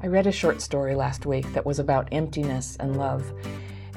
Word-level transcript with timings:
I 0.00 0.06
read 0.06 0.28
a 0.28 0.32
short 0.32 0.62
story 0.62 0.94
last 0.94 1.26
week 1.26 1.52
that 1.54 1.66
was 1.66 1.80
about 1.80 2.06
emptiness 2.12 2.76
and 2.78 2.96
love. 2.96 3.32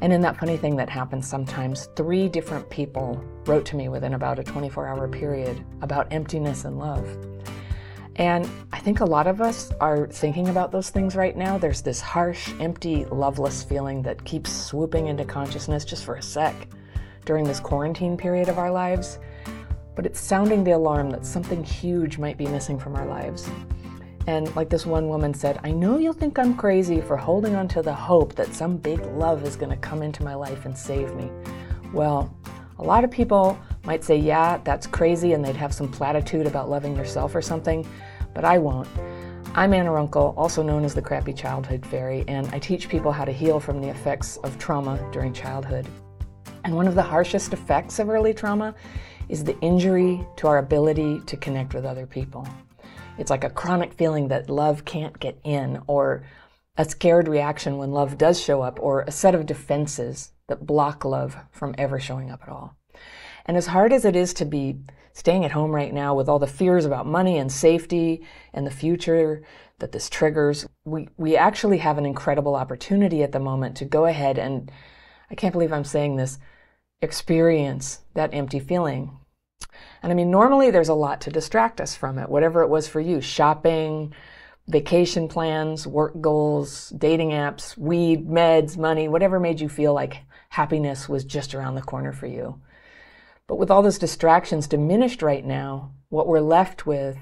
And 0.01 0.11
in 0.11 0.21
that 0.21 0.35
funny 0.35 0.57
thing 0.57 0.75
that 0.77 0.89
happens 0.89 1.27
sometimes, 1.27 1.89
three 1.95 2.27
different 2.27 2.67
people 2.71 3.23
wrote 3.45 3.67
to 3.67 3.75
me 3.75 3.87
within 3.87 4.15
about 4.15 4.39
a 4.39 4.43
24 4.43 4.87
hour 4.87 5.07
period 5.07 5.63
about 5.83 6.11
emptiness 6.11 6.65
and 6.65 6.79
love. 6.79 7.05
And 8.15 8.49
I 8.73 8.79
think 8.79 8.99
a 8.99 9.05
lot 9.05 9.27
of 9.27 9.41
us 9.41 9.71
are 9.79 10.07
thinking 10.07 10.49
about 10.49 10.71
those 10.71 10.89
things 10.89 11.15
right 11.15 11.37
now. 11.37 11.59
There's 11.59 11.83
this 11.83 12.01
harsh, 12.01 12.51
empty, 12.59 13.05
loveless 13.05 13.61
feeling 13.61 14.01
that 14.01 14.25
keeps 14.25 14.51
swooping 14.51 15.05
into 15.05 15.23
consciousness 15.23 15.85
just 15.85 16.03
for 16.03 16.15
a 16.15 16.21
sec 16.21 16.55
during 17.25 17.45
this 17.45 17.59
quarantine 17.59 18.17
period 18.17 18.49
of 18.49 18.57
our 18.57 18.71
lives. 18.71 19.19
But 19.95 20.07
it's 20.07 20.19
sounding 20.19 20.63
the 20.63 20.71
alarm 20.71 21.11
that 21.11 21.27
something 21.27 21.63
huge 21.63 22.17
might 22.17 22.39
be 22.39 22.47
missing 22.47 22.79
from 22.79 22.95
our 22.95 23.05
lives. 23.05 23.47
And 24.27 24.55
like 24.55 24.69
this 24.69 24.85
one 24.85 25.07
woman 25.07 25.33
said, 25.33 25.59
I 25.63 25.71
know 25.71 25.97
you'll 25.97 26.13
think 26.13 26.37
I'm 26.37 26.55
crazy 26.55 27.01
for 27.01 27.17
holding 27.17 27.55
on 27.55 27.67
to 27.69 27.81
the 27.81 27.93
hope 27.93 28.35
that 28.35 28.53
some 28.53 28.77
big 28.77 29.03
love 29.17 29.43
is 29.43 29.55
going 29.55 29.71
to 29.71 29.77
come 29.77 30.03
into 30.03 30.23
my 30.23 30.35
life 30.35 30.65
and 30.65 30.77
save 30.77 31.13
me. 31.15 31.31
Well, 31.91 32.35
a 32.77 32.83
lot 32.83 33.03
of 33.03 33.11
people 33.11 33.59
might 33.83 34.03
say, 34.03 34.15
yeah, 34.15 34.57
that's 34.63 34.87
crazy, 34.87 35.33
and 35.33 35.43
they'd 35.43 35.55
have 35.55 35.73
some 35.73 35.91
platitude 35.91 36.45
about 36.45 36.69
loving 36.69 36.95
yourself 36.95 37.33
or 37.35 37.41
something, 37.41 37.87
but 38.33 38.45
I 38.45 38.57
won't. 38.57 38.87
I'm 39.53 39.73
Anna 39.73 39.91
Runkle, 39.91 40.33
also 40.37 40.63
known 40.63 40.85
as 40.85 40.93
the 40.93 41.01
Crappy 41.01 41.33
Childhood 41.33 41.85
Fairy, 41.85 42.23
and 42.27 42.47
I 42.53 42.59
teach 42.59 42.87
people 42.87 43.11
how 43.11 43.25
to 43.25 43.31
heal 43.31 43.59
from 43.59 43.81
the 43.81 43.89
effects 43.89 44.37
of 44.37 44.57
trauma 44.57 44.97
during 45.11 45.33
childhood. 45.33 45.87
And 46.63 46.75
one 46.75 46.87
of 46.87 46.95
the 46.95 47.01
harshest 47.01 47.53
effects 47.53 47.99
of 47.99 48.09
early 48.09 48.33
trauma 48.33 48.75
is 49.29 49.43
the 49.43 49.59
injury 49.59 50.25
to 50.37 50.47
our 50.47 50.59
ability 50.59 51.21
to 51.25 51.37
connect 51.37 51.73
with 51.73 51.85
other 51.85 52.05
people. 52.05 52.47
It's 53.17 53.29
like 53.29 53.43
a 53.43 53.49
chronic 53.49 53.93
feeling 53.93 54.29
that 54.29 54.49
love 54.49 54.85
can't 54.85 55.19
get 55.19 55.39
in, 55.43 55.81
or 55.87 56.23
a 56.77 56.85
scared 56.85 57.27
reaction 57.27 57.77
when 57.77 57.91
love 57.91 58.17
does 58.17 58.41
show 58.41 58.61
up, 58.61 58.79
or 58.81 59.01
a 59.01 59.11
set 59.11 59.35
of 59.35 59.45
defenses 59.45 60.31
that 60.47 60.65
block 60.65 61.05
love 61.05 61.37
from 61.51 61.75
ever 61.77 61.99
showing 61.99 62.31
up 62.31 62.41
at 62.43 62.49
all. 62.49 62.75
And 63.45 63.57
as 63.57 63.67
hard 63.67 63.93
as 63.93 64.05
it 64.05 64.15
is 64.15 64.33
to 64.35 64.45
be 64.45 64.79
staying 65.13 65.45
at 65.45 65.51
home 65.51 65.71
right 65.71 65.93
now 65.93 66.15
with 66.15 66.29
all 66.29 66.39
the 66.39 66.47
fears 66.47 66.85
about 66.85 67.05
money 67.05 67.37
and 67.37 67.51
safety 67.51 68.25
and 68.53 68.65
the 68.65 68.71
future 68.71 69.43
that 69.79 69.91
this 69.91 70.09
triggers, 70.09 70.67
we, 70.85 71.09
we 71.17 71.35
actually 71.35 71.79
have 71.79 71.97
an 71.97 72.05
incredible 72.05 72.55
opportunity 72.55 73.23
at 73.23 73.31
the 73.31 73.39
moment 73.39 73.75
to 73.77 73.85
go 73.85 74.05
ahead 74.05 74.37
and, 74.37 74.71
I 75.29 75.35
can't 75.35 75.53
believe 75.53 75.73
I'm 75.73 75.83
saying 75.83 76.15
this, 76.15 76.39
experience 77.01 77.99
that 78.13 78.33
empty 78.33 78.59
feeling 78.59 79.17
and 80.03 80.11
I 80.11 80.15
mean, 80.15 80.31
normally 80.31 80.71
there's 80.71 80.89
a 80.89 80.93
lot 80.93 81.21
to 81.21 81.29
distract 81.29 81.81
us 81.81 81.95
from 81.95 82.17
it, 82.17 82.29
whatever 82.29 82.61
it 82.61 82.69
was 82.69 82.87
for 82.87 82.99
you 82.99 83.21
shopping, 83.21 84.13
vacation 84.67 85.27
plans, 85.27 85.85
work 85.85 86.19
goals, 86.21 86.89
dating 86.97 87.31
apps, 87.31 87.77
weed, 87.77 88.27
meds, 88.27 88.77
money, 88.77 89.07
whatever 89.07 89.39
made 89.39 89.59
you 89.59 89.69
feel 89.69 89.93
like 89.93 90.23
happiness 90.49 91.09
was 91.09 91.23
just 91.23 91.53
around 91.53 91.75
the 91.75 91.81
corner 91.81 92.13
for 92.13 92.27
you. 92.27 92.59
But 93.47 93.57
with 93.57 93.69
all 93.69 93.81
those 93.81 93.99
distractions 93.99 94.67
diminished 94.67 95.21
right 95.21 95.45
now, 95.45 95.91
what 96.09 96.27
we're 96.27 96.39
left 96.39 96.85
with 96.85 97.17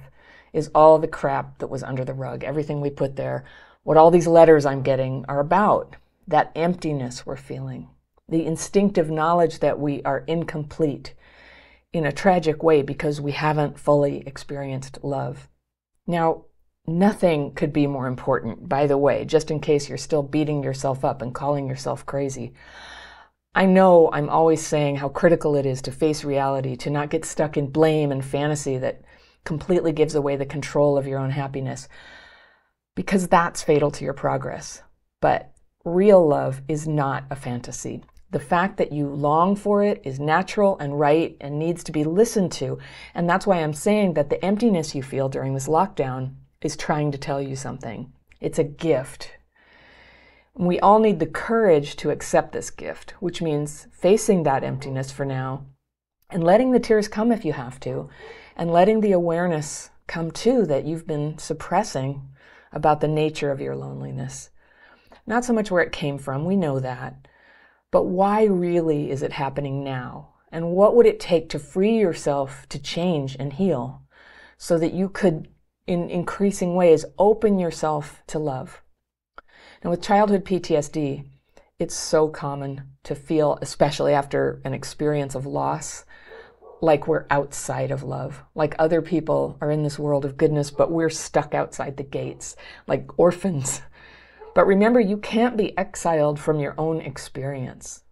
is 0.53 0.69
all 0.73 0.99
the 0.99 1.07
crap 1.07 1.59
that 1.59 1.69
was 1.69 1.83
under 1.83 2.05
the 2.05 2.13
rug, 2.13 2.43
everything 2.43 2.81
we 2.81 2.89
put 2.89 3.15
there, 3.15 3.45
what 3.83 3.97
all 3.97 4.11
these 4.11 4.27
letters 4.27 4.65
I'm 4.65 4.81
getting 4.81 5.25
are 5.27 5.39
about, 5.39 5.95
that 6.27 6.51
emptiness 6.55 7.25
we're 7.25 7.35
feeling, 7.35 7.89
the 8.27 8.45
instinctive 8.45 9.09
knowledge 9.09 9.59
that 9.59 9.79
we 9.79 10.03
are 10.03 10.23
incomplete 10.27 11.13
in 11.91 12.05
a 12.05 12.11
tragic 12.11 12.61
way 12.63 12.81
because 12.81 13.19
we 13.19 13.31
haven't 13.31 13.79
fully 13.79 14.23
experienced 14.25 14.99
love. 15.03 15.49
Now, 16.05 16.45
nothing 16.85 17.53
could 17.53 17.73
be 17.73 17.87
more 17.87 18.07
important, 18.07 18.69
by 18.69 18.87
the 18.87 18.97
way, 18.97 19.25
just 19.25 19.51
in 19.51 19.59
case 19.59 19.89
you're 19.89 19.97
still 19.97 20.23
beating 20.23 20.63
yourself 20.63 21.03
up 21.03 21.21
and 21.21 21.33
calling 21.33 21.67
yourself 21.67 22.05
crazy. 22.05 22.53
I 23.55 23.65
know 23.65 24.09
I'm 24.11 24.29
always 24.29 24.65
saying 24.65 24.97
how 24.97 25.09
critical 25.09 25.55
it 25.55 25.65
is 25.65 25.81
to 25.83 25.91
face 25.91 26.23
reality, 26.23 26.75
to 26.77 26.89
not 26.89 27.09
get 27.09 27.25
stuck 27.25 27.57
in 27.57 27.71
blame 27.71 28.11
and 28.11 28.23
fantasy 28.23 28.77
that 28.77 29.01
completely 29.43 29.91
gives 29.91 30.15
away 30.15 30.35
the 30.35 30.45
control 30.45 30.97
of 30.97 31.07
your 31.07 31.19
own 31.19 31.31
happiness, 31.31 31.87
because 32.95 33.27
that's 33.27 33.63
fatal 33.63 33.89
to 33.91 34.03
your 34.03 34.13
progress. 34.13 34.83
But 35.21 35.51
real 35.83 36.25
love 36.27 36.61
is 36.67 36.87
not 36.87 37.23
a 37.31 37.35
fantasy. 37.35 38.03
The 38.31 38.39
fact 38.39 38.77
that 38.77 38.91
you 38.91 39.07
long 39.07 39.55
for 39.55 39.83
it 39.83 40.01
is 40.03 40.19
natural 40.19 40.77
and 40.79 40.99
right 40.99 41.35
and 41.41 41.57
needs 41.57 41.83
to 41.85 41.91
be 41.91 42.03
listened 42.03 42.51
to. 42.53 42.77
And 43.15 43.29
that's 43.29 43.47
why 43.47 43.57
I'm 43.57 43.73
saying 43.73 44.13
that 44.13 44.29
the 44.29 44.43
emptiness 44.45 44.93
you 44.93 45.01
feel 45.01 45.29
during 45.29 45.53
this 45.53 45.67
lockdown 45.67 46.35
is 46.61 46.77
trying 46.77 47.11
to 47.11 47.17
tell 47.17 47.41
you 47.41 47.55
something. 47.55 48.13
It's 48.39 48.59
a 48.59 48.63
gift. 48.63 49.31
We 50.53 50.79
all 50.79 50.99
need 50.99 51.19
the 51.19 51.25
courage 51.25 51.95
to 51.97 52.11
accept 52.11 52.51
this 52.51 52.69
gift, 52.69 53.11
which 53.19 53.41
means 53.41 53.87
facing 53.91 54.43
that 54.43 54.63
emptiness 54.63 55.11
for 55.11 55.25
now 55.25 55.65
and 56.29 56.43
letting 56.43 56.71
the 56.71 56.79
tears 56.79 57.07
come 57.07 57.31
if 57.31 57.43
you 57.43 57.53
have 57.53 57.79
to, 57.79 58.09
and 58.55 58.71
letting 58.71 59.01
the 59.01 59.11
awareness 59.11 59.89
come 60.05 60.29
too 60.31 60.65
that 60.65 60.85
you've 60.85 61.07
been 61.07 61.37
suppressing 61.37 62.21
about 62.71 63.01
the 63.01 63.07
nature 63.07 63.51
of 63.51 63.61
your 63.61 63.75
loneliness. 63.75 64.49
Not 65.25 65.43
so 65.43 65.53
much 65.53 65.71
where 65.71 65.81
it 65.81 65.91
came 65.91 66.17
from, 66.17 66.45
we 66.45 66.55
know 66.55 66.79
that, 66.79 67.27
but 67.91 68.03
why 68.03 68.43
really 68.43 69.09
is 69.09 69.23
it 69.23 69.33
happening 69.33 69.83
now? 69.83 70.29
And 70.51 70.71
what 70.71 70.95
would 70.95 71.05
it 71.05 71.19
take 71.19 71.49
to 71.49 71.59
free 71.59 71.97
yourself 71.97 72.67
to 72.69 72.79
change 72.79 73.35
and 73.39 73.53
heal 73.53 74.01
so 74.57 74.77
that 74.77 74.93
you 74.93 75.09
could, 75.09 75.47
in 75.87 76.09
increasing 76.09 76.75
ways, 76.75 77.05
open 77.17 77.59
yourself 77.59 78.23
to 78.27 78.39
love? 78.39 78.81
Now, 79.83 79.91
with 79.91 80.01
childhood 80.01 80.45
PTSD, 80.45 81.25
it's 81.77 81.95
so 81.95 82.27
common 82.27 82.83
to 83.03 83.15
feel, 83.15 83.57
especially 83.61 84.13
after 84.13 84.61
an 84.65 84.73
experience 84.73 85.35
of 85.35 85.45
loss, 85.45 86.05
like 86.81 87.07
we're 87.07 87.25
outside 87.29 87.91
of 87.91 88.03
love, 88.03 88.43
like 88.55 88.75
other 88.79 89.01
people 89.01 89.57
are 89.61 89.71
in 89.71 89.83
this 89.83 89.99
world 89.99 90.25
of 90.25 90.37
goodness, 90.37 90.71
but 90.71 90.91
we're 90.91 91.09
stuck 91.09 91.53
outside 91.53 91.97
the 91.97 92.03
gates, 92.03 92.55
like 92.87 93.17
orphans 93.17 93.81
but 94.53 94.67
remember, 94.67 94.99
you 94.99 95.17
can't 95.17 95.57
be 95.57 95.77
exiled 95.77 96.39
from 96.39 96.59
your 96.59 96.75
own 96.77 97.01
experience. 97.01 98.03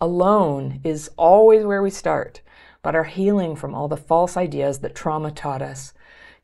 Alone 0.00 0.80
is 0.84 1.10
always 1.16 1.64
where 1.64 1.82
we 1.82 1.90
start, 1.90 2.42
but 2.82 2.94
our 2.94 3.04
healing 3.04 3.56
from 3.56 3.74
all 3.74 3.88
the 3.88 3.96
false 3.96 4.36
ideas 4.36 4.80
that 4.80 4.94
trauma 4.94 5.30
taught 5.30 5.62
us 5.62 5.94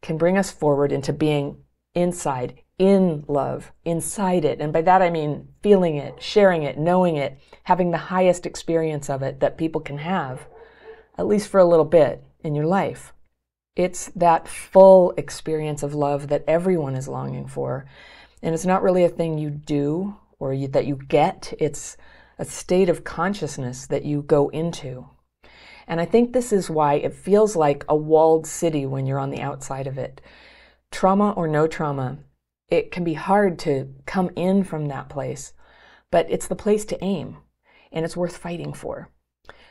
can 0.00 0.16
bring 0.16 0.36
us 0.36 0.50
forward 0.50 0.90
into 0.90 1.12
being 1.12 1.58
inside, 1.94 2.60
in 2.78 3.24
love, 3.28 3.70
inside 3.84 4.44
it. 4.44 4.60
And 4.60 4.72
by 4.72 4.82
that 4.82 5.02
I 5.02 5.10
mean 5.10 5.48
feeling 5.62 5.96
it, 5.96 6.22
sharing 6.22 6.62
it, 6.62 6.78
knowing 6.78 7.16
it, 7.16 7.38
having 7.64 7.90
the 7.90 7.98
highest 7.98 8.46
experience 8.46 9.08
of 9.08 9.22
it 9.22 9.40
that 9.40 9.58
people 9.58 9.80
can 9.80 9.98
have, 9.98 10.46
at 11.18 11.26
least 11.26 11.48
for 11.48 11.60
a 11.60 11.64
little 11.64 11.84
bit 11.84 12.24
in 12.42 12.54
your 12.54 12.66
life. 12.66 13.12
It's 13.76 14.06
that 14.16 14.48
full 14.48 15.12
experience 15.16 15.82
of 15.82 15.94
love 15.94 16.28
that 16.28 16.44
everyone 16.48 16.94
is 16.94 17.08
longing 17.08 17.46
for. 17.46 17.86
And 18.42 18.54
it's 18.54 18.66
not 18.66 18.82
really 18.82 19.04
a 19.04 19.08
thing 19.08 19.38
you 19.38 19.50
do 19.50 20.16
or 20.38 20.52
you, 20.52 20.68
that 20.68 20.86
you 20.86 20.96
get, 20.96 21.52
it's 21.58 21.96
a 22.38 22.44
state 22.44 22.88
of 22.88 23.04
consciousness 23.04 23.86
that 23.86 24.04
you 24.04 24.22
go 24.22 24.48
into. 24.48 25.08
And 25.86 26.00
I 26.00 26.04
think 26.04 26.32
this 26.32 26.52
is 26.52 26.68
why 26.68 26.94
it 26.94 27.14
feels 27.14 27.54
like 27.54 27.84
a 27.88 27.96
walled 27.96 28.46
city 28.46 28.84
when 28.86 29.06
you're 29.06 29.18
on 29.18 29.30
the 29.30 29.40
outside 29.40 29.86
of 29.86 29.98
it. 29.98 30.20
Trauma 30.90 31.30
or 31.32 31.46
no 31.46 31.66
trauma, 31.66 32.18
it 32.68 32.90
can 32.90 33.04
be 33.04 33.14
hard 33.14 33.58
to 33.60 33.94
come 34.06 34.30
in 34.34 34.64
from 34.64 34.86
that 34.86 35.08
place, 35.08 35.52
but 36.10 36.26
it's 36.28 36.48
the 36.48 36.56
place 36.56 36.84
to 36.86 37.04
aim 37.04 37.38
and 37.92 38.04
it's 38.04 38.16
worth 38.16 38.36
fighting 38.36 38.72
for. 38.72 39.10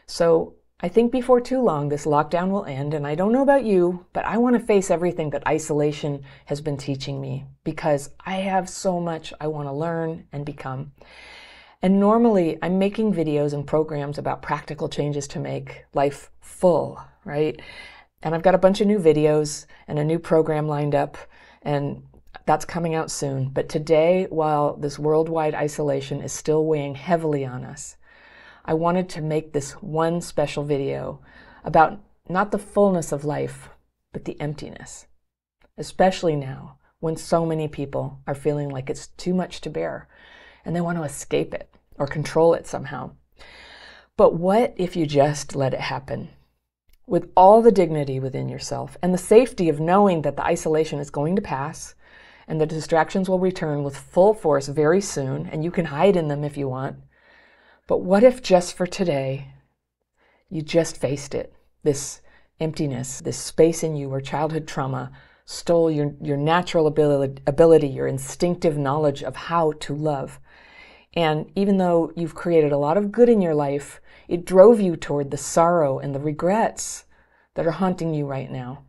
So 0.06 0.56
I 0.84 0.90
think 0.90 1.12
before 1.12 1.40
too 1.40 1.62
long, 1.62 1.90
this 1.90 2.08
lockdown 2.08 2.50
will 2.50 2.66
end, 2.66 2.96
and 2.96 3.06
I 3.06 3.14
don't 3.14 3.32
know 3.32 3.44
about 3.44 3.64
you, 3.64 4.08
but 4.14 4.26
I 4.26 4.40
want 4.40 4.56
to 4.56 4.66
face 4.66 4.90
everything 4.90 5.30
that 5.30 5.48
isolation 5.48 6.24
has 6.46 6.60
been 6.60 6.76
teaching 6.78 7.22
me 7.22 7.46
because 7.64 8.10
I 8.26 8.38
have 8.38 8.68
so 8.68 9.00
much 9.00 9.32
I 9.40 9.46
want 9.46 9.68
to 9.68 9.74
learn 9.74 10.26
and 10.32 10.44
become. 10.44 10.92
And 11.84 12.00
normally, 12.00 12.58
I'm 12.64 12.80
making 12.80 13.14
videos 13.14 13.54
and 13.54 13.66
programs 13.66 14.18
about 14.18 14.42
practical 14.42 14.90
changes 14.90 15.28
to 15.30 15.40
make 15.40 15.86
life 15.94 16.32
full, 16.42 17.00
right? 17.26 17.62
And 18.24 18.34
I've 18.34 18.44
got 18.44 18.56
a 18.56 18.60
bunch 18.60 18.82
of 18.82 18.88
new 18.88 19.00
videos 19.00 19.68
and 19.88 20.00
a 20.00 20.04
new 20.04 20.18
program 20.18 20.68
lined 20.68 20.96
up, 20.96 21.16
and 21.62 22.02
that's 22.48 22.66
coming 22.66 22.96
out 22.96 23.12
soon. 23.12 23.50
But 23.50 23.70
today, 23.70 24.26
while 24.32 24.78
this 24.78 24.98
worldwide 24.98 25.54
isolation 25.54 26.24
is 26.24 26.34
still 26.34 26.66
weighing 26.66 26.96
heavily 26.96 27.46
on 27.46 27.66
us, 27.66 27.98
I 28.66 28.74
wanted 28.74 29.10
to 29.10 29.22
make 29.22 29.54
this 29.54 29.72
one 29.82 30.22
special 30.22 30.64
video 30.64 31.20
about 31.64 32.00
not 32.30 32.52
the 32.52 32.60
fullness 32.60 33.12
of 33.12 33.26
life, 33.26 33.70
but 34.14 34.26
the 34.26 34.40
emptiness, 34.40 35.08
especially 35.78 36.36
now 36.36 36.78
when 37.00 37.16
so 37.16 37.46
many 37.46 37.68
people 37.68 38.20
are 38.28 38.36
feeling 38.36 38.70
like 38.70 38.90
it's 38.90 39.08
too 39.08 39.34
much 39.34 39.62
to 39.62 39.70
bear 39.70 40.08
and 40.64 40.76
they 40.76 40.82
want 40.82 40.98
to 40.98 41.04
escape 41.04 41.54
it 41.54 41.74
or 41.98 42.06
control 42.06 42.54
it 42.54 42.68
somehow. 42.68 43.12
But 44.18 44.36
what 44.36 44.74
if 44.78 44.96
you 44.96 45.06
just 45.08 45.56
let 45.56 45.74
it 45.74 45.80
happen? 45.80 46.30
With 47.08 47.32
all 47.36 47.62
the 47.62 47.72
dignity 47.72 48.20
within 48.20 48.48
yourself 48.48 48.98
and 49.02 49.14
the 49.14 49.18
safety 49.18 49.68
of 49.68 49.80
knowing 49.80 50.22
that 50.22 50.36
the 50.36 50.46
isolation 50.46 51.00
is 51.00 51.10
going 51.10 51.36
to 51.36 51.42
pass 51.42 51.96
and 52.48 52.62
the 52.62 52.66
distractions 52.66 53.28
will 53.28 53.40
return 53.40 53.84
with 53.84 53.98
full 53.98 54.34
force 54.34 54.68
very 54.68 55.00
soon, 55.00 55.48
and 55.48 55.64
you 55.64 55.72
can 55.72 55.86
hide 55.86 56.18
in 56.18 56.28
them 56.28 56.44
if 56.44 56.58
you 56.58 56.68
want. 56.68 56.98
But 57.92 58.04
what 58.04 58.24
if 58.24 58.42
just 58.42 58.78
for 58.78 58.88
today, 58.88 59.50
you 60.48 60.62
just 60.62 60.96
faced 60.96 61.36
it? 61.36 61.54
This 61.84 62.22
emptiness, 62.58 63.20
this 63.20 63.36
space 63.36 63.84
in 63.84 63.98
you 63.98 64.08
where 64.08 64.22
childhood 64.22 64.66
trauma 64.66 65.12
stole 65.44 65.92
your, 65.92 66.16
your 66.22 66.38
natural 66.38 66.88
ability, 66.88 67.42
ability, 67.46 67.90
your 67.90 68.08
instinctive 68.08 68.78
knowledge 68.78 69.24
of 69.24 69.36
how 69.36 69.74
to 69.82 69.94
love. 69.94 70.40
And 71.16 71.52
even 71.54 71.80
though 71.80 72.14
you've 72.16 72.34
created 72.34 72.72
a 72.72 72.78
lot 72.78 72.96
of 72.96 73.12
good 73.12 73.28
in 73.28 73.42
your 73.42 73.56
life, 73.56 74.00
it 74.30 74.46
drove 74.46 74.80
you 74.80 74.96
toward 74.96 75.30
the 75.30 75.36
sorrow 75.36 76.00
and 76.00 76.16
the 76.16 76.22
regrets 76.22 77.04
that 77.56 77.68
are 77.68 77.72
haunting 77.72 78.14
you 78.14 78.26
right 78.26 78.50
now. 78.50 78.86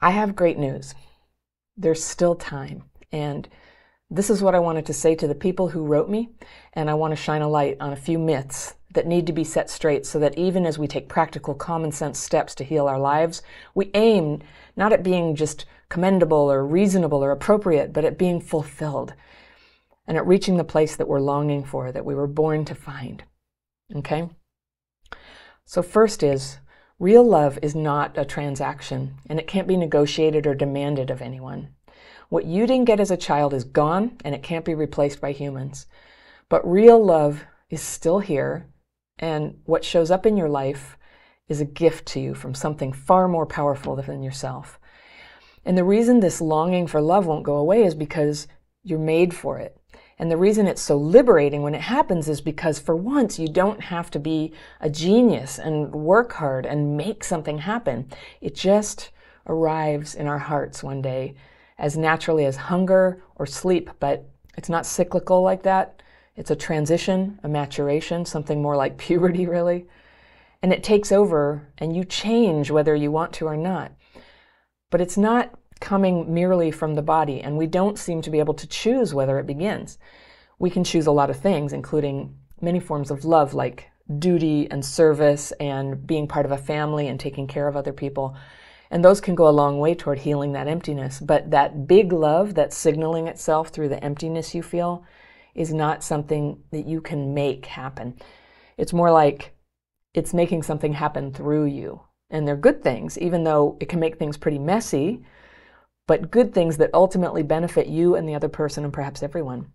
I 0.00 0.10
have 0.10 0.34
great 0.34 0.58
news. 0.58 0.96
There's 1.76 2.02
still 2.02 2.34
time. 2.34 2.90
And 3.12 3.48
this 4.10 4.28
is 4.28 4.42
what 4.42 4.54
I 4.54 4.58
wanted 4.58 4.86
to 4.86 4.92
say 4.92 5.14
to 5.14 5.28
the 5.28 5.34
people 5.34 5.68
who 5.68 5.86
wrote 5.86 6.10
me, 6.10 6.30
and 6.72 6.90
I 6.90 6.94
want 6.94 7.12
to 7.12 7.16
shine 7.16 7.42
a 7.42 7.48
light 7.48 7.76
on 7.80 7.92
a 7.92 7.96
few 7.96 8.18
myths 8.18 8.74
that 8.92 9.06
need 9.06 9.26
to 9.28 9.32
be 9.32 9.44
set 9.44 9.70
straight 9.70 10.04
so 10.04 10.18
that 10.18 10.36
even 10.36 10.66
as 10.66 10.78
we 10.78 10.88
take 10.88 11.08
practical 11.08 11.54
common 11.54 11.92
sense 11.92 12.18
steps 12.18 12.54
to 12.56 12.64
heal 12.64 12.88
our 12.88 12.98
lives, 12.98 13.40
we 13.72 13.90
aim 13.94 14.42
not 14.76 14.92
at 14.92 15.04
being 15.04 15.36
just 15.36 15.64
commendable 15.88 16.50
or 16.50 16.66
reasonable 16.66 17.22
or 17.22 17.30
appropriate, 17.30 17.92
but 17.92 18.04
at 18.04 18.18
being 18.18 18.40
fulfilled 18.40 19.14
and 20.08 20.16
at 20.16 20.26
reaching 20.26 20.56
the 20.56 20.64
place 20.64 20.96
that 20.96 21.06
we're 21.06 21.20
longing 21.20 21.64
for, 21.64 21.92
that 21.92 22.04
we 22.04 22.16
were 22.16 22.26
born 22.26 22.64
to 22.64 22.74
find. 22.74 23.22
Okay? 23.94 24.28
So, 25.64 25.82
first 25.82 26.24
is 26.24 26.58
real 26.98 27.22
love 27.22 27.60
is 27.62 27.76
not 27.76 28.18
a 28.18 28.24
transaction, 28.24 29.14
and 29.28 29.38
it 29.38 29.46
can't 29.46 29.68
be 29.68 29.76
negotiated 29.76 30.48
or 30.48 30.54
demanded 30.54 31.10
of 31.10 31.22
anyone. 31.22 31.68
What 32.30 32.46
you 32.46 32.64
didn't 32.64 32.86
get 32.86 33.00
as 33.00 33.10
a 33.10 33.16
child 33.16 33.52
is 33.52 33.64
gone, 33.64 34.16
and 34.24 34.36
it 34.36 34.44
can't 34.44 34.64
be 34.64 34.74
replaced 34.74 35.20
by 35.20 35.32
humans. 35.32 35.86
But 36.48 36.68
real 36.68 37.04
love 37.04 37.44
is 37.68 37.82
still 37.82 38.20
here, 38.20 38.68
and 39.18 39.58
what 39.64 39.84
shows 39.84 40.12
up 40.12 40.24
in 40.24 40.36
your 40.36 40.48
life 40.48 40.96
is 41.48 41.60
a 41.60 41.64
gift 41.64 42.06
to 42.06 42.20
you 42.20 42.34
from 42.34 42.54
something 42.54 42.92
far 42.92 43.26
more 43.26 43.46
powerful 43.46 43.96
than 43.96 44.22
yourself. 44.22 44.78
And 45.64 45.76
the 45.76 45.82
reason 45.82 46.20
this 46.20 46.40
longing 46.40 46.86
for 46.86 47.00
love 47.00 47.26
won't 47.26 47.42
go 47.42 47.56
away 47.56 47.82
is 47.82 47.96
because 47.96 48.46
you're 48.84 49.00
made 49.00 49.34
for 49.34 49.58
it. 49.58 49.76
And 50.16 50.30
the 50.30 50.36
reason 50.36 50.68
it's 50.68 50.82
so 50.82 50.96
liberating 50.96 51.62
when 51.62 51.74
it 51.74 51.80
happens 51.80 52.28
is 52.28 52.40
because 52.40 52.78
for 52.78 52.94
once 52.94 53.40
you 53.40 53.48
don't 53.48 53.80
have 53.80 54.08
to 54.12 54.20
be 54.20 54.52
a 54.80 54.88
genius 54.88 55.58
and 55.58 55.92
work 55.92 56.34
hard 56.34 56.64
and 56.64 56.96
make 56.96 57.24
something 57.24 57.58
happen. 57.58 58.08
It 58.40 58.54
just 58.54 59.10
arrives 59.48 60.14
in 60.14 60.28
our 60.28 60.38
hearts 60.38 60.84
one 60.84 61.02
day 61.02 61.34
as 61.80 61.96
naturally 61.96 62.44
as 62.44 62.56
hunger 62.56 63.22
or 63.36 63.46
sleep, 63.46 63.90
but 63.98 64.28
it's 64.56 64.68
not 64.68 64.86
cyclical 64.86 65.42
like 65.42 65.62
that. 65.62 66.02
It's 66.36 66.50
a 66.50 66.56
transition, 66.56 67.40
a 67.42 67.48
maturation, 67.48 68.24
something 68.24 68.62
more 68.62 68.76
like 68.76 68.98
puberty, 69.06 69.46
really. 69.46 69.86
And 70.62 70.72
it 70.72 70.84
takes 70.84 71.10
over, 71.10 71.66
and 71.78 71.96
you 71.96 72.04
change 72.04 72.70
whether 72.70 72.94
you 72.94 73.10
want 73.10 73.32
to 73.34 73.46
or 73.46 73.56
not. 73.56 73.92
But 74.90 75.00
it's 75.00 75.16
not 75.16 75.58
coming 75.80 76.32
merely 76.32 76.70
from 76.70 76.94
the 76.94 77.02
body, 77.02 77.40
and 77.40 77.56
we 77.56 77.66
don't 77.66 77.98
seem 77.98 78.20
to 78.22 78.30
be 78.30 78.38
able 78.38 78.54
to 78.54 78.66
choose 78.66 79.14
whether 79.14 79.38
it 79.38 79.46
begins. 79.46 79.98
We 80.58 80.68
can 80.68 80.84
choose 80.84 81.06
a 81.06 81.12
lot 81.12 81.30
of 81.30 81.36
things, 81.36 81.72
including 81.72 82.36
many 82.60 82.78
forms 82.78 83.10
of 83.10 83.24
love, 83.24 83.54
like 83.54 83.90
duty 84.18 84.70
and 84.70 84.84
service 84.84 85.52
and 85.52 86.06
being 86.06 86.26
part 86.26 86.44
of 86.44 86.52
a 86.52 86.58
family 86.58 87.08
and 87.08 87.18
taking 87.18 87.46
care 87.46 87.68
of 87.68 87.76
other 87.76 87.92
people. 87.92 88.36
And 88.90 89.04
those 89.04 89.20
can 89.20 89.34
go 89.34 89.48
a 89.48 89.50
long 89.50 89.78
way 89.78 89.94
toward 89.94 90.18
healing 90.20 90.52
that 90.52 90.66
emptiness. 90.66 91.20
But 91.20 91.50
that 91.50 91.86
big 91.86 92.12
love 92.12 92.54
that's 92.54 92.76
signaling 92.76 93.28
itself 93.28 93.68
through 93.68 93.88
the 93.88 94.02
emptiness 94.02 94.54
you 94.54 94.62
feel 94.62 95.04
is 95.54 95.72
not 95.72 96.02
something 96.02 96.62
that 96.72 96.86
you 96.86 97.00
can 97.00 97.34
make 97.34 97.66
happen. 97.66 98.18
It's 98.76 98.92
more 98.92 99.10
like 99.10 99.54
it's 100.14 100.34
making 100.34 100.64
something 100.64 100.92
happen 100.92 101.32
through 101.32 101.66
you. 101.66 102.02
And 102.30 102.46
they're 102.46 102.56
good 102.56 102.82
things, 102.82 103.18
even 103.18 103.44
though 103.44 103.76
it 103.80 103.88
can 103.88 104.00
make 104.00 104.18
things 104.18 104.36
pretty 104.36 104.58
messy 104.58 105.24
but 106.10 106.28
good 106.28 106.52
things 106.52 106.76
that 106.78 106.90
ultimately 106.92 107.44
benefit 107.44 107.86
you 107.86 108.16
and 108.16 108.28
the 108.28 108.34
other 108.34 108.48
person 108.48 108.82
and 108.82 108.92
perhaps 108.92 109.22
everyone. 109.22 109.70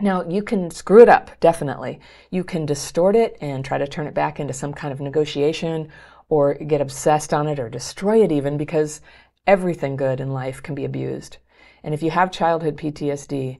Now, 0.00 0.26
you 0.26 0.42
can 0.42 0.70
screw 0.70 1.02
it 1.02 1.08
up, 1.10 1.38
definitely. 1.38 2.00
You 2.30 2.44
can 2.44 2.64
distort 2.64 3.14
it 3.14 3.36
and 3.42 3.62
try 3.62 3.76
to 3.76 3.86
turn 3.86 4.06
it 4.06 4.14
back 4.14 4.40
into 4.40 4.54
some 4.54 4.72
kind 4.72 4.90
of 4.90 5.02
negotiation 5.02 5.90
or 6.28 6.54
get 6.54 6.80
obsessed 6.80 7.32
on 7.32 7.46
it 7.46 7.58
or 7.58 7.68
destroy 7.68 8.22
it 8.22 8.32
even 8.32 8.56
because 8.56 9.00
everything 9.46 9.96
good 9.96 10.20
in 10.20 10.30
life 10.30 10.62
can 10.62 10.74
be 10.74 10.84
abused. 10.84 11.38
And 11.82 11.94
if 11.94 12.02
you 12.02 12.10
have 12.10 12.32
childhood 12.32 12.76
PTSD, 12.76 13.58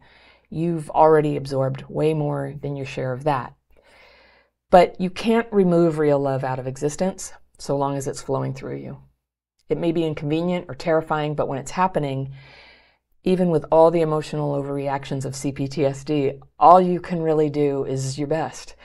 you've 0.50 0.90
already 0.90 1.36
absorbed 1.36 1.84
way 1.88 2.14
more 2.14 2.54
than 2.60 2.76
your 2.76 2.86
share 2.86 3.12
of 3.12 3.24
that. 3.24 3.54
But 4.70 5.00
you 5.00 5.10
can't 5.10 5.46
remove 5.52 5.98
real 5.98 6.18
love 6.18 6.42
out 6.42 6.58
of 6.58 6.66
existence 6.66 7.32
so 7.58 7.76
long 7.76 7.96
as 7.96 8.06
it's 8.06 8.22
flowing 8.22 8.52
through 8.52 8.76
you. 8.76 8.98
It 9.68 9.78
may 9.78 9.92
be 9.92 10.04
inconvenient 10.04 10.66
or 10.68 10.74
terrifying, 10.74 11.34
but 11.34 11.48
when 11.48 11.58
it's 11.58 11.72
happening, 11.72 12.34
even 13.24 13.50
with 13.50 13.64
all 13.72 13.90
the 13.90 14.00
emotional 14.00 14.60
overreactions 14.60 15.24
of 15.24 15.34
CPTSD, 15.34 16.40
all 16.58 16.80
you 16.80 17.00
can 17.00 17.20
really 17.20 17.50
do 17.50 17.84
is 17.84 18.18
your 18.18 18.28
best. 18.28 18.76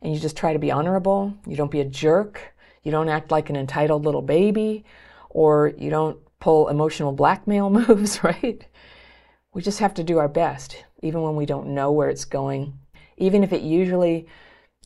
And 0.00 0.14
you 0.14 0.20
just 0.20 0.36
try 0.36 0.54
to 0.54 0.58
be 0.58 0.70
honorable. 0.70 1.34
You 1.46 1.56
don't 1.56 1.70
be 1.70 1.80
a 1.80 1.84
jerk. 1.84 2.54
You 2.82 2.90
don't 2.90 3.08
act 3.08 3.30
like 3.30 3.50
an 3.50 3.56
entitled 3.56 4.04
little 4.04 4.22
baby, 4.22 4.84
or 5.28 5.72
you 5.78 5.90
don't 5.90 6.18
pull 6.40 6.68
emotional 6.68 7.12
blackmail 7.12 7.70
moves, 7.88 8.24
right? 8.24 8.66
We 9.52 9.62
just 9.62 9.80
have 9.80 9.94
to 9.94 10.04
do 10.04 10.18
our 10.18 10.28
best, 10.28 10.84
even 11.02 11.22
when 11.22 11.36
we 11.36 11.46
don't 11.46 11.74
know 11.74 11.92
where 11.92 12.08
it's 12.08 12.24
going. 12.24 12.78
Even 13.16 13.44
if 13.44 13.52
it 13.52 13.62
usually 13.62 14.26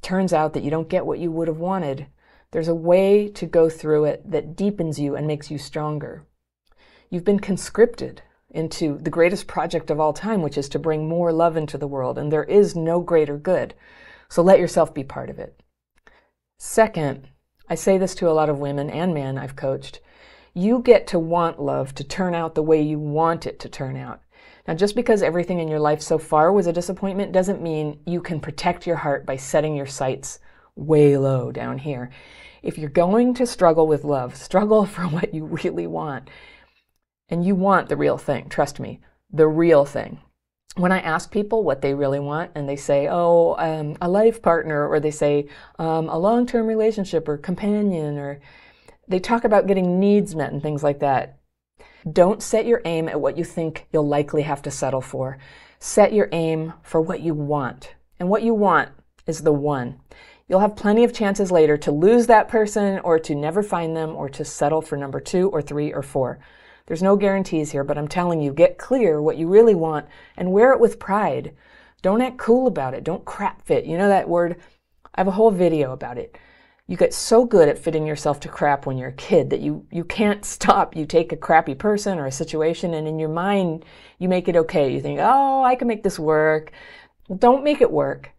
turns 0.02 0.32
out 0.32 0.52
that 0.52 0.62
you 0.62 0.70
don't 0.70 0.88
get 0.88 1.06
what 1.06 1.18
you 1.18 1.30
would 1.30 1.48
have 1.48 1.58
wanted, 1.58 2.06
there's 2.50 2.68
a 2.68 2.74
way 2.74 3.28
to 3.28 3.46
go 3.46 3.68
through 3.68 4.04
it 4.04 4.30
that 4.30 4.56
deepens 4.56 4.98
you 4.98 5.16
and 5.16 5.26
makes 5.26 5.50
you 5.50 5.58
stronger. 5.58 6.24
You've 7.10 7.24
been 7.24 7.40
conscripted 7.40 8.22
into 8.50 8.98
the 8.98 9.10
greatest 9.10 9.46
project 9.46 9.90
of 9.90 9.98
all 9.98 10.12
time, 10.12 10.40
which 10.40 10.56
is 10.56 10.68
to 10.70 10.78
bring 10.78 11.08
more 11.08 11.32
love 11.32 11.56
into 11.56 11.76
the 11.76 11.88
world, 11.88 12.16
and 12.16 12.32
there 12.32 12.44
is 12.44 12.76
no 12.76 13.00
greater 13.00 13.36
good. 13.36 13.74
So 14.28 14.42
let 14.42 14.60
yourself 14.60 14.94
be 14.94 15.04
part 15.04 15.30
of 15.30 15.38
it. 15.38 15.60
Second, 16.58 17.28
I 17.68 17.74
say 17.74 17.96
this 17.96 18.14
to 18.16 18.28
a 18.28 18.32
lot 18.32 18.50
of 18.50 18.58
women 18.58 18.90
and 18.90 19.14
men 19.14 19.38
I've 19.38 19.56
coached. 19.56 20.00
You 20.52 20.80
get 20.80 21.06
to 21.08 21.18
want 21.18 21.60
love 21.60 21.94
to 21.94 22.04
turn 22.04 22.34
out 22.34 22.54
the 22.54 22.62
way 22.62 22.80
you 22.80 22.98
want 22.98 23.46
it 23.46 23.58
to 23.60 23.68
turn 23.68 23.96
out. 23.96 24.22
Now, 24.68 24.74
just 24.74 24.94
because 24.94 25.22
everything 25.22 25.58
in 25.58 25.68
your 25.68 25.80
life 25.80 26.00
so 26.00 26.18
far 26.18 26.52
was 26.52 26.66
a 26.66 26.72
disappointment 26.72 27.32
doesn't 27.32 27.62
mean 27.62 28.00
you 28.06 28.20
can 28.20 28.40
protect 28.40 28.86
your 28.86 28.96
heart 28.96 29.26
by 29.26 29.36
setting 29.36 29.74
your 29.76 29.86
sights 29.86 30.38
way 30.76 31.16
low 31.16 31.52
down 31.52 31.78
here. 31.78 32.10
If 32.62 32.78
you're 32.78 32.88
going 32.88 33.34
to 33.34 33.46
struggle 33.46 33.86
with 33.86 34.04
love, 34.04 34.36
struggle 34.36 34.86
for 34.94 35.02
what 35.02 35.34
you 35.34 35.44
really 35.44 35.86
want. 35.86 36.30
And 37.28 37.44
you 37.44 37.54
want 37.54 37.88
the 37.88 37.96
real 37.96 38.18
thing, 38.18 38.48
trust 38.48 38.78
me, 38.78 39.00
the 39.30 39.48
real 39.48 39.84
thing. 39.84 40.20
When 40.76 40.90
I 40.90 40.98
ask 40.98 41.30
people 41.30 41.62
what 41.62 41.82
they 41.82 41.94
really 41.94 42.18
want, 42.18 42.50
and 42.54 42.68
they 42.68 42.76
say, 42.76 43.06
oh, 43.08 43.54
um, 43.58 43.96
a 44.00 44.08
life 44.08 44.42
partner, 44.42 44.88
or 44.88 44.98
they 44.98 45.12
say 45.12 45.48
um, 45.78 46.08
a 46.08 46.18
long 46.18 46.46
term 46.46 46.66
relationship 46.66 47.28
or 47.28 47.38
companion, 47.38 48.18
or 48.18 48.40
they 49.06 49.20
talk 49.20 49.44
about 49.44 49.66
getting 49.66 50.00
needs 50.00 50.34
met 50.34 50.52
and 50.52 50.62
things 50.62 50.82
like 50.82 50.98
that. 51.00 51.38
Don't 52.10 52.42
set 52.42 52.66
your 52.66 52.82
aim 52.84 53.08
at 53.08 53.20
what 53.20 53.38
you 53.38 53.44
think 53.44 53.86
you'll 53.92 54.06
likely 54.06 54.42
have 54.42 54.62
to 54.62 54.70
settle 54.70 55.00
for. 55.00 55.38
Set 55.78 56.12
your 56.12 56.28
aim 56.32 56.72
for 56.82 57.00
what 57.00 57.20
you 57.20 57.34
want. 57.34 57.94
And 58.18 58.28
what 58.28 58.42
you 58.42 58.54
want 58.54 58.90
is 59.26 59.42
the 59.42 59.52
one. 59.52 60.00
You'll 60.48 60.60
have 60.60 60.76
plenty 60.76 61.04
of 61.04 61.14
chances 61.14 61.50
later 61.50 61.76
to 61.78 61.92
lose 61.92 62.26
that 62.26 62.48
person 62.48 62.98
or 63.00 63.18
to 63.20 63.34
never 63.34 63.62
find 63.62 63.96
them 63.96 64.14
or 64.14 64.28
to 64.30 64.44
settle 64.44 64.82
for 64.82 64.96
number 64.96 65.20
two 65.20 65.48
or 65.50 65.62
three 65.62 65.92
or 65.92 66.02
four. 66.02 66.38
There's 66.86 67.02
no 67.02 67.16
guarantees 67.16 67.72
here, 67.72 67.84
but 67.84 67.96
I'm 67.96 68.08
telling 68.08 68.42
you, 68.42 68.52
get 68.52 68.76
clear 68.76 69.20
what 69.20 69.38
you 69.38 69.48
really 69.48 69.74
want 69.74 70.06
and 70.36 70.52
wear 70.52 70.72
it 70.72 70.80
with 70.80 70.98
pride. 70.98 71.54
Don't 72.02 72.20
act 72.20 72.36
cool 72.36 72.66
about 72.66 72.92
it. 72.92 73.04
Don't 73.04 73.24
crap 73.24 73.62
fit. 73.62 73.86
You 73.86 73.96
know 73.96 74.08
that 74.08 74.28
word? 74.28 74.56
I 75.14 75.20
have 75.20 75.28
a 75.28 75.32
whole 75.32 75.50
video 75.50 75.92
about 75.92 76.18
it. 76.18 76.36
You 76.86 76.98
get 76.98 77.14
so 77.14 77.46
good 77.46 77.70
at 77.70 77.78
fitting 77.78 78.06
yourself 78.06 78.40
to 78.40 78.48
crap 78.48 78.84
when 78.84 78.98
you're 78.98 79.08
a 79.08 79.12
kid 79.12 79.48
that 79.48 79.60
you, 79.60 79.86
you 79.90 80.04
can't 80.04 80.44
stop. 80.44 80.94
You 80.94 81.06
take 81.06 81.32
a 81.32 81.36
crappy 81.36 81.74
person 81.74 82.18
or 82.18 82.26
a 82.26 82.32
situation 82.32 82.92
and 82.92 83.08
in 83.08 83.18
your 83.18 83.30
mind, 83.30 83.86
you 84.18 84.28
make 84.28 84.48
it 84.48 84.56
okay. 84.56 84.92
You 84.92 85.00
think, 85.00 85.20
oh, 85.22 85.64
I 85.64 85.76
can 85.76 85.88
make 85.88 86.02
this 86.02 86.18
work. 86.18 86.72
Don't 87.38 87.64
make 87.64 87.80
it 87.80 87.90
work. 87.90 88.32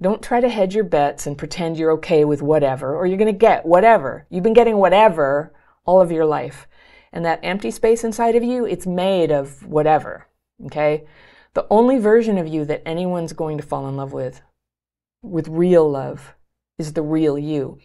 Don't 0.00 0.22
try 0.22 0.40
to 0.40 0.48
hedge 0.48 0.76
your 0.76 0.84
bets 0.84 1.26
and 1.26 1.36
pretend 1.36 1.76
you're 1.76 1.90
okay 1.94 2.24
with 2.24 2.40
whatever, 2.40 2.94
or 2.94 3.04
you're 3.04 3.18
going 3.18 3.26
to 3.26 3.36
get 3.36 3.66
whatever. 3.66 4.26
You've 4.30 4.44
been 4.44 4.52
getting 4.52 4.76
whatever 4.76 5.52
all 5.84 6.00
of 6.00 6.12
your 6.12 6.24
life. 6.24 6.67
And 7.12 7.24
that 7.24 7.40
empty 7.42 7.70
space 7.70 8.04
inside 8.04 8.36
of 8.36 8.44
you, 8.44 8.64
it's 8.64 8.86
made 8.86 9.30
of 9.30 9.66
whatever. 9.66 10.26
Okay? 10.66 11.04
The 11.54 11.66
only 11.70 11.98
version 11.98 12.38
of 12.38 12.46
you 12.46 12.64
that 12.66 12.86
anyone's 12.86 13.32
going 13.32 13.58
to 13.58 13.64
fall 13.64 13.88
in 13.88 13.96
love 13.96 14.12
with, 14.12 14.42
with 15.22 15.48
real 15.48 15.90
love, 15.90 16.34
is 16.78 16.92
the 16.92 17.02
real 17.02 17.38
you. 17.38 17.78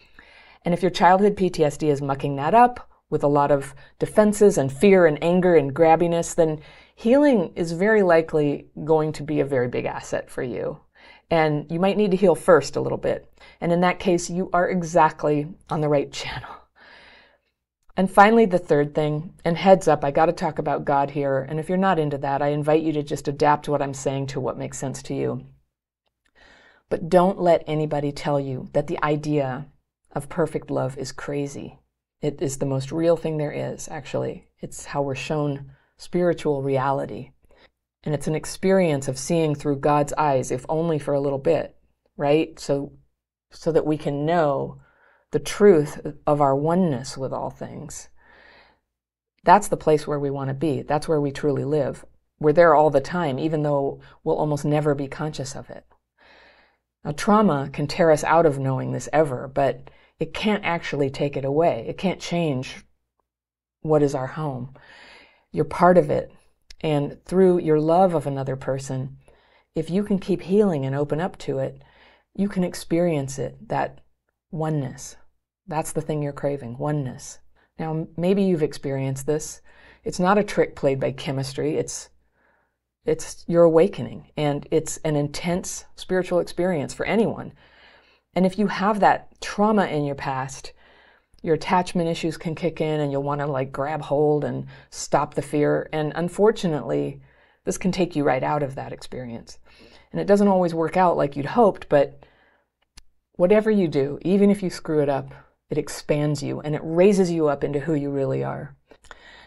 And 0.64 0.72
if 0.72 0.82
your 0.82 0.90
childhood 0.90 1.36
PTSD 1.36 1.88
is 1.88 2.00
mucking 2.00 2.36
that 2.36 2.54
up 2.54 2.88
with 3.10 3.22
a 3.22 3.28
lot 3.28 3.50
of 3.50 3.74
defenses 3.98 4.56
and 4.56 4.72
fear 4.72 5.06
and 5.06 5.22
anger 5.22 5.56
and 5.56 5.74
grabbiness, 5.74 6.34
then 6.34 6.60
healing 6.94 7.52
is 7.54 7.72
very 7.72 8.02
likely 8.02 8.68
going 8.84 9.12
to 9.12 9.22
be 9.22 9.40
a 9.40 9.44
very 9.44 9.68
big 9.68 9.84
asset 9.84 10.30
for 10.30 10.42
you. 10.42 10.78
And 11.30 11.70
you 11.70 11.80
might 11.80 11.96
need 11.96 12.10
to 12.12 12.16
heal 12.16 12.34
first 12.34 12.76
a 12.76 12.80
little 12.80 12.98
bit. 12.98 13.30
And 13.60 13.72
in 13.72 13.80
that 13.80 13.98
case, 13.98 14.30
you 14.30 14.50
are 14.52 14.68
exactly 14.68 15.48
on 15.68 15.80
the 15.80 15.88
right 15.88 16.12
channel. 16.12 16.50
And 17.96 18.10
finally, 18.10 18.44
the 18.44 18.58
third 18.58 18.94
thing, 18.94 19.34
and 19.44 19.56
heads 19.56 19.86
up, 19.86 20.04
I 20.04 20.10
got 20.10 20.26
to 20.26 20.32
talk 20.32 20.58
about 20.58 20.84
God 20.84 21.12
here. 21.12 21.38
And 21.38 21.60
if 21.60 21.68
you're 21.68 21.78
not 21.78 22.00
into 22.00 22.18
that, 22.18 22.42
I 22.42 22.48
invite 22.48 22.82
you 22.82 22.92
to 22.92 23.04
just 23.04 23.28
adapt 23.28 23.68
what 23.68 23.80
I'm 23.80 23.94
saying 23.94 24.26
to 24.28 24.40
what 24.40 24.58
makes 24.58 24.78
sense 24.78 25.00
to 25.04 25.14
you. 25.14 25.46
But 26.88 27.08
don't 27.08 27.40
let 27.40 27.62
anybody 27.68 28.10
tell 28.10 28.40
you 28.40 28.68
that 28.72 28.88
the 28.88 29.02
idea 29.04 29.66
of 30.10 30.28
perfect 30.28 30.70
love 30.70 30.98
is 30.98 31.12
crazy. 31.12 31.78
It 32.20 32.42
is 32.42 32.58
the 32.58 32.66
most 32.66 32.90
real 32.90 33.16
thing 33.16 33.36
there 33.36 33.52
is, 33.52 33.88
actually. 33.88 34.48
It's 34.60 34.86
how 34.86 35.02
we're 35.02 35.14
shown 35.14 35.70
spiritual 35.96 36.62
reality. 36.62 37.30
And 38.02 38.12
it's 38.14 38.26
an 38.26 38.34
experience 38.34 39.06
of 39.06 39.18
seeing 39.18 39.54
through 39.54 39.78
God's 39.78 40.12
eyes, 40.14 40.50
if 40.50 40.66
only 40.68 40.98
for 40.98 41.14
a 41.14 41.20
little 41.20 41.38
bit, 41.38 41.76
right? 42.16 42.58
So, 42.58 42.92
so 43.50 43.70
that 43.72 43.86
we 43.86 43.96
can 43.96 44.26
know 44.26 44.80
the 45.34 45.40
truth 45.40 46.00
of 46.28 46.40
our 46.40 46.54
oneness 46.54 47.18
with 47.18 47.32
all 47.32 47.50
things. 47.50 48.08
That's 49.42 49.66
the 49.66 49.76
place 49.76 50.06
where 50.06 50.20
we 50.20 50.30
want 50.30 50.46
to 50.46 50.54
be. 50.54 50.82
That's 50.82 51.08
where 51.08 51.20
we 51.20 51.32
truly 51.32 51.64
live. 51.64 52.04
We're 52.38 52.52
there 52.52 52.72
all 52.72 52.88
the 52.88 53.00
time, 53.00 53.40
even 53.40 53.64
though 53.64 54.00
we'll 54.22 54.38
almost 54.38 54.64
never 54.64 54.94
be 54.94 55.08
conscious 55.08 55.56
of 55.56 55.70
it. 55.70 55.86
Now, 57.04 57.10
trauma 57.10 57.68
can 57.72 57.88
tear 57.88 58.12
us 58.12 58.22
out 58.22 58.46
of 58.46 58.60
knowing 58.60 58.92
this 58.92 59.08
ever, 59.12 59.48
but 59.48 59.90
it 60.20 60.34
can't 60.34 60.64
actually 60.64 61.10
take 61.10 61.36
it 61.36 61.44
away. 61.44 61.84
It 61.88 61.98
can't 61.98 62.20
change 62.20 62.84
what 63.80 64.04
is 64.04 64.14
our 64.14 64.28
home. 64.28 64.72
You're 65.50 65.64
part 65.64 65.98
of 65.98 66.10
it. 66.10 66.30
And 66.80 67.18
through 67.24 67.58
your 67.58 67.80
love 67.80 68.14
of 68.14 68.28
another 68.28 68.54
person, 68.54 69.16
if 69.74 69.90
you 69.90 70.04
can 70.04 70.20
keep 70.20 70.42
healing 70.42 70.86
and 70.86 70.94
open 70.94 71.20
up 71.20 71.36
to 71.38 71.58
it, 71.58 71.82
you 72.36 72.48
can 72.48 72.62
experience 72.62 73.36
it, 73.36 73.68
that 73.68 74.00
oneness. 74.52 75.16
That's 75.66 75.92
the 75.92 76.00
thing 76.00 76.22
you're 76.22 76.32
craving, 76.32 76.78
oneness. 76.78 77.38
Now, 77.78 78.06
maybe 78.16 78.42
you've 78.42 78.62
experienced 78.62 79.26
this. 79.26 79.60
It's 80.04 80.20
not 80.20 80.38
a 80.38 80.44
trick 80.44 80.76
played 80.76 81.00
by 81.00 81.12
chemistry. 81.12 81.76
It's 81.76 82.10
it's 83.04 83.44
your 83.46 83.64
awakening 83.64 84.30
and 84.36 84.66
it's 84.70 84.96
an 84.98 85.14
intense 85.14 85.84
spiritual 85.94 86.38
experience 86.38 86.94
for 86.94 87.04
anyone. 87.04 87.52
And 88.34 88.46
if 88.46 88.58
you 88.58 88.66
have 88.66 89.00
that 89.00 89.40
trauma 89.42 89.86
in 89.86 90.06
your 90.06 90.14
past, 90.14 90.72
your 91.42 91.54
attachment 91.54 92.08
issues 92.08 92.38
can 92.38 92.54
kick 92.54 92.80
in 92.80 93.00
and 93.00 93.12
you'll 93.12 93.22
want 93.22 93.42
to 93.42 93.46
like 93.46 93.72
grab 93.72 94.00
hold 94.00 94.44
and 94.44 94.66
stop 94.88 95.34
the 95.34 95.42
fear. 95.42 95.88
And 95.92 96.12
unfortunately, 96.16 97.20
this 97.64 97.76
can 97.76 97.92
take 97.92 98.16
you 98.16 98.24
right 98.24 98.42
out 98.42 98.62
of 98.62 98.74
that 98.76 98.92
experience. 98.92 99.58
And 100.10 100.20
it 100.20 100.26
doesn't 100.26 100.48
always 100.48 100.74
work 100.74 100.96
out 100.96 101.18
like 101.18 101.36
you'd 101.36 101.44
hoped, 101.44 101.90
but 101.90 102.24
whatever 103.36 103.70
you 103.70 103.86
do, 103.86 104.18
even 104.22 104.50
if 104.50 104.62
you 104.62 104.70
screw 104.70 105.02
it 105.02 105.10
up, 105.10 105.34
it 105.70 105.78
expands 105.78 106.42
you 106.42 106.60
and 106.60 106.74
it 106.74 106.80
raises 106.84 107.30
you 107.30 107.48
up 107.48 107.64
into 107.64 107.80
who 107.80 107.94
you 107.94 108.10
really 108.10 108.44
are. 108.44 108.76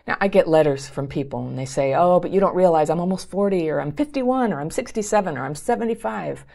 Now, 0.08 0.18
I 0.22 0.30
get 0.30 0.48
letters 0.48 0.88
from 0.88 1.08
people 1.08 1.48
and 1.48 1.58
they 1.58 1.66
say, 1.66 1.94
Oh, 1.94 2.20
but 2.20 2.32
you 2.32 2.40
don't 2.40 2.56
realize 2.56 2.90
I'm 2.90 3.00
almost 3.00 3.30
40 3.30 3.70
or 3.70 3.82
I'm 3.82 3.92
51 3.92 4.54
or 4.54 4.62
I'm 4.62 4.72
67 4.72 5.38
or 5.38 5.46
I'm 5.46 5.56
75. 5.56 6.46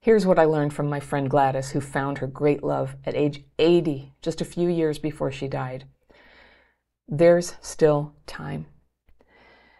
Here's 0.00 0.26
what 0.26 0.38
I 0.38 0.44
learned 0.44 0.72
from 0.72 0.88
my 0.88 0.98
friend 0.98 1.28
Gladys, 1.28 1.70
who 1.70 1.80
found 1.80 2.18
her 2.18 2.26
great 2.26 2.64
love 2.64 2.96
at 3.04 3.14
age 3.14 3.44
80, 3.58 4.14
just 4.22 4.40
a 4.40 4.46
few 4.46 4.68
years 4.68 4.98
before 4.98 5.30
she 5.30 5.46
died. 5.46 5.84
There's 7.06 7.54
still 7.60 8.14
time. 8.26 8.66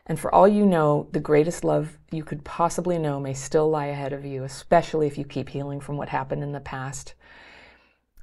And 0.04 0.20
for 0.20 0.34
all 0.34 0.46
you 0.46 0.66
know, 0.66 1.08
the 1.12 1.20
greatest 1.20 1.64
love 1.64 1.96
you 2.10 2.22
could 2.22 2.44
possibly 2.44 2.98
know 2.98 3.18
may 3.18 3.32
still 3.32 3.70
lie 3.70 3.86
ahead 3.86 4.12
of 4.12 4.24
you, 4.24 4.44
especially 4.44 5.06
if 5.06 5.16
you 5.16 5.24
keep 5.24 5.48
healing 5.48 5.80
from 5.80 5.96
what 5.96 6.08
happened 6.08 6.42
in 6.42 6.52
the 6.52 6.60
past. 6.60 7.14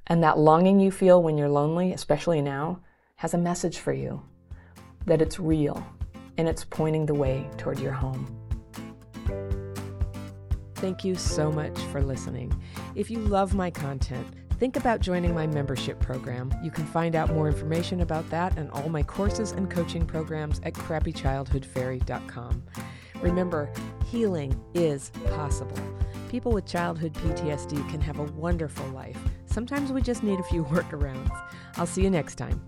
And 0.08 0.22
that 0.22 0.38
longing 0.38 0.80
you 0.80 0.90
feel 0.90 1.22
when 1.22 1.36
you're 1.36 1.48
lonely, 1.48 1.92
especially 1.92 2.40
now, 2.40 2.80
has 3.16 3.34
a 3.34 3.38
message 3.38 3.78
for 3.78 3.92
you 3.92 4.22
that 5.06 5.20
it's 5.20 5.40
real 5.40 5.84
and 6.36 6.48
it's 6.48 6.64
pointing 6.64 7.06
the 7.06 7.14
way 7.14 7.48
toward 7.58 7.78
your 7.78 7.92
home. 7.92 8.34
Thank 10.76 11.04
you 11.04 11.16
so 11.16 11.50
much 11.50 11.76
for 11.92 12.00
listening. 12.02 12.52
If 12.94 13.10
you 13.10 13.18
love 13.18 13.54
my 13.54 13.70
content, 13.70 14.26
think 14.58 14.76
about 14.76 15.00
joining 15.00 15.34
my 15.34 15.46
membership 15.46 15.98
program. 15.98 16.54
You 16.62 16.70
can 16.70 16.86
find 16.86 17.16
out 17.16 17.34
more 17.34 17.48
information 17.48 18.00
about 18.00 18.30
that 18.30 18.56
and 18.56 18.70
all 18.70 18.88
my 18.88 19.02
courses 19.02 19.52
and 19.52 19.68
coaching 19.68 20.06
programs 20.06 20.60
at 20.62 20.74
crappychildhoodfairy.com. 20.74 22.62
Remember, 23.20 23.68
healing 24.06 24.60
is 24.74 25.10
possible. 25.34 25.78
People 26.28 26.52
with 26.52 26.66
childhood 26.66 27.12
PTSD 27.14 27.88
can 27.90 28.00
have 28.00 28.20
a 28.20 28.24
wonderful 28.24 28.86
life. 28.90 29.18
Sometimes 29.48 29.92
we 29.92 30.02
just 30.02 30.22
need 30.22 30.38
a 30.38 30.44
few 30.44 30.64
workarounds. 30.74 31.30
I'll 31.76 31.86
see 31.86 32.02
you 32.02 32.10
next 32.10 32.36
time. 32.36 32.60